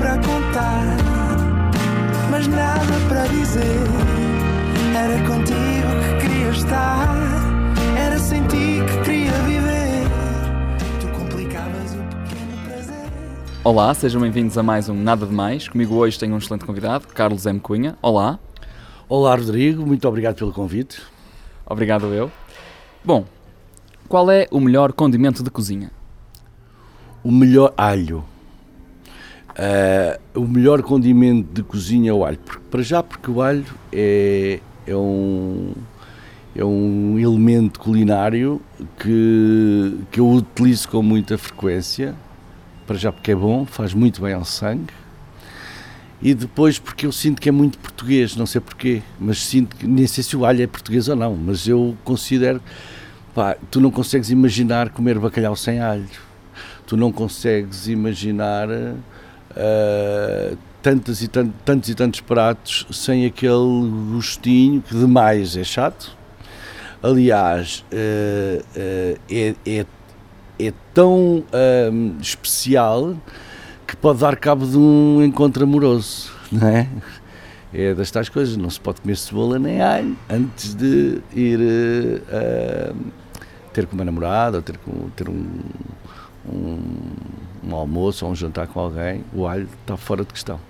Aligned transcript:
para 0.00 0.16
contar, 0.16 0.96
mas 2.30 2.46
nada 2.46 2.80
para 3.06 3.26
dizer. 3.26 3.84
Era 4.96 5.18
contigo 5.28 5.90
que 6.00 6.26
queria 6.26 6.48
estar, 6.48 7.06
era 7.98 8.18
sem 8.18 8.42
ti 8.46 8.78
que 8.86 9.04
queria 9.04 9.32
viver. 9.42 10.08
Tu 11.02 11.08
complicavas 11.08 11.92
o 11.92 11.98
pequeno 12.16 12.64
prazer. 12.64 13.12
Olá, 13.62 13.92
sejam 13.92 14.22
bem-vindos 14.22 14.56
a 14.56 14.62
mais 14.62 14.88
um 14.88 14.94
Nada 14.94 15.26
de 15.26 15.34
Mais. 15.34 15.68
Comigo 15.68 15.96
hoje 15.96 16.18
tenho 16.18 16.34
um 16.34 16.38
excelente 16.38 16.64
convidado, 16.64 17.06
Carlos 17.08 17.44
M. 17.44 17.60
Cunha. 17.60 17.98
Olá. 18.00 18.38
Olá, 19.06 19.36
Rodrigo, 19.36 19.84
muito 19.84 20.08
obrigado 20.08 20.36
pelo 20.36 20.52
convite. 20.52 21.02
Obrigado 21.66 22.06
eu. 22.06 22.32
Bom, 23.04 23.26
qual 24.08 24.30
é 24.30 24.48
o 24.50 24.60
melhor 24.60 24.94
condimento 24.94 25.42
de 25.42 25.50
cozinha? 25.50 25.90
O 27.22 27.30
melhor 27.30 27.74
alho. 27.76 28.24
Uh, 29.50 30.40
o 30.40 30.46
melhor 30.46 30.82
condimento 30.82 31.52
de 31.52 31.62
cozinha 31.62 32.10
é 32.10 32.14
o 32.14 32.24
alho. 32.24 32.38
Porque, 32.38 32.62
para 32.70 32.82
já, 32.82 33.02
porque 33.02 33.30
o 33.30 33.42
alho 33.42 33.64
é, 33.92 34.60
é, 34.86 34.96
um, 34.96 35.72
é 36.54 36.64
um 36.64 37.18
elemento 37.18 37.80
culinário 37.80 38.60
que, 38.98 39.98
que 40.10 40.20
eu 40.20 40.28
utilizo 40.28 40.88
com 40.88 41.02
muita 41.02 41.36
frequência. 41.36 42.14
Para 42.86 42.96
já, 42.96 43.12
porque 43.12 43.32
é 43.32 43.36
bom, 43.36 43.64
faz 43.66 43.92
muito 43.94 44.20
bem 44.22 44.34
ao 44.34 44.44
sangue. 44.44 44.92
E 46.22 46.34
depois 46.34 46.78
porque 46.78 47.06
eu 47.06 47.12
sinto 47.12 47.40
que 47.40 47.48
é 47.48 47.52
muito 47.52 47.78
português, 47.78 48.36
não 48.36 48.44
sei 48.44 48.60
porquê, 48.60 49.02
mas 49.18 49.42
sinto 49.42 49.74
que, 49.74 49.86
nem 49.86 50.06
sei 50.06 50.22
se 50.22 50.36
o 50.36 50.44
alho 50.44 50.62
é 50.62 50.66
português 50.66 51.08
ou 51.08 51.16
não, 51.16 51.34
mas 51.34 51.66
eu 51.66 51.96
considero, 52.04 52.60
pá, 53.34 53.56
tu 53.70 53.80
não 53.80 53.90
consegues 53.90 54.28
imaginar 54.28 54.90
comer 54.90 55.18
bacalhau 55.18 55.56
sem 55.56 55.80
alho, 55.80 56.06
tu 56.86 56.94
não 56.94 57.10
consegues 57.10 57.88
imaginar 57.88 58.68
uh, 59.52 60.56
tantos, 60.82 61.22
e 61.22 61.28
tantos, 61.28 61.54
tantos 61.64 61.88
e 61.88 61.94
tantos 61.94 62.20
pratos 62.20 62.86
sem 62.90 63.26
aquele 63.26 63.90
gostinho 64.12 64.82
que 64.82 64.94
demais 64.94 65.56
é 65.56 65.64
chato. 65.64 66.16
Aliás, 67.02 67.84
uh, 67.92 68.60
uh, 68.60 69.20
é, 69.30 69.54
é, 69.66 69.86
é 70.58 70.72
tão 70.92 71.44
especial 72.20 73.16
que 73.86 73.96
pode 73.96 74.20
dar 74.20 74.36
cabo 74.36 74.66
de 74.66 74.76
um 74.76 75.22
encontro 75.22 75.64
amoroso, 75.64 76.30
não 76.52 76.68
é? 76.68 76.88
É 77.72 77.94
das 77.94 78.10
tais 78.10 78.28
coisas, 78.28 78.56
não 78.56 78.68
se 78.68 78.80
pode 78.80 79.00
comer 79.00 79.16
cebola 79.16 79.58
nem 79.58 79.80
alho 79.80 80.16
antes 80.28 80.74
de 80.74 81.22
ir 81.32 81.60
uh, 81.60 82.96
ter 83.72 83.86
com 83.86 83.94
uma 83.94 84.04
namorada 84.04 84.56
ou 84.56 84.62
ter, 84.62 84.76
com, 84.78 85.08
ter 85.10 85.28
um, 85.28 85.60
um, 86.52 86.79
um 87.74 87.78
almoço 87.78 88.24
ou 88.24 88.32
um 88.32 88.34
jantar 88.34 88.66
com 88.66 88.80
alguém, 88.80 89.24
o 89.32 89.46
alho 89.46 89.68
está 89.80 89.96
fora 89.96 90.24
de 90.24 90.32
questão. 90.32 90.60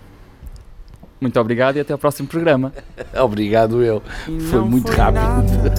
Muito 1.20 1.38
obrigado 1.38 1.76
e 1.76 1.80
até 1.80 1.92
ao 1.92 1.98
próximo 1.98 2.28
programa. 2.28 2.72
obrigado 3.20 3.82
eu. 3.82 4.02
Foi 4.50 4.60
muito 4.60 4.88
foi 4.88 4.96
rápido. 4.96 5.20
Nada, 5.20 5.70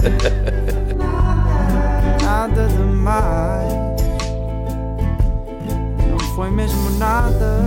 nada 2.22 2.68
demais 2.68 3.82
foi 6.34 6.50
mesmo 6.50 6.90
nada, 6.98 7.64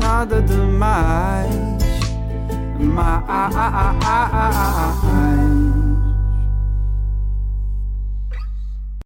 nada 0.00 0.40
demais. 0.42 1.74
Mais. 2.78 3.44